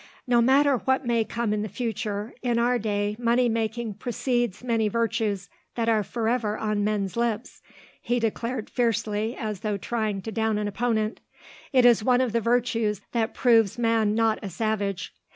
"No 0.25 0.41
matter 0.41 0.77
what 0.77 1.05
may 1.05 1.23
come 1.23 1.53
in 1.53 1.61
the 1.61 1.69
future, 1.69 2.33
in 2.41 2.57
our 2.57 2.79
day 2.79 3.15
money 3.19 3.47
making 3.47 3.93
precedes 3.93 4.63
many 4.63 4.87
virtues 4.87 5.47
that 5.75 5.87
are 5.87 6.01
forever 6.01 6.57
on 6.57 6.83
men's 6.83 7.15
lips," 7.15 7.61
he 8.01 8.19
declared 8.19 8.67
fiercely 8.67 9.35
as 9.37 9.59
though 9.59 9.77
trying 9.77 10.23
to 10.23 10.31
down 10.31 10.57
an 10.57 10.67
opponent. 10.67 11.19
"It 11.71 11.85
is 11.85 12.03
one 12.03 12.19
of 12.19 12.31
the 12.33 12.41
virtues 12.41 13.01
that 13.11 13.35
proves 13.35 13.77
man 13.77 14.15
not 14.15 14.39
a 14.41 14.49
savage. 14.49 15.13